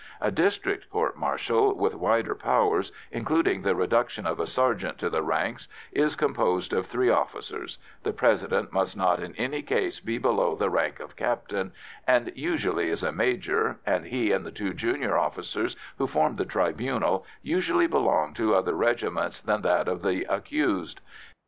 A 0.19 0.31
district 0.31 0.89
court 0.89 1.15
martial, 1.15 1.77
with 1.77 1.93
wider 1.93 2.33
powers, 2.33 2.91
including 3.11 3.61
the 3.61 3.75
reduction 3.75 4.25
of 4.25 4.39
a 4.39 4.47
sergeant 4.47 4.97
to 4.97 5.11
the 5.11 5.21
ranks, 5.21 5.67
is 5.91 6.15
composed 6.15 6.73
of 6.73 6.87
three 6.87 7.11
officers; 7.11 7.77
the 8.01 8.11
president 8.11 8.73
must 8.73 8.97
not 8.97 9.21
in 9.21 9.35
any 9.35 9.61
case 9.61 9.99
be 9.99 10.17
below 10.17 10.55
the 10.55 10.71
rank 10.71 10.99
of 10.99 11.15
captain, 11.15 11.71
and 12.07 12.31
usually 12.35 12.89
is 12.89 13.03
a 13.03 13.11
major, 13.11 13.77
and 13.85 14.05
he 14.05 14.31
and 14.31 14.43
the 14.43 14.49
two 14.51 14.73
junior 14.73 15.19
officers 15.19 15.75
who 15.99 16.07
form 16.07 16.35
the 16.35 16.45
tribunal 16.45 17.23
usually 17.43 17.85
belong 17.85 18.33
to 18.33 18.55
other 18.55 18.73
regiments 18.73 19.39
than 19.39 19.61
that 19.61 19.87
of 19.87 20.01
the 20.01 20.23
accused. 20.23 20.99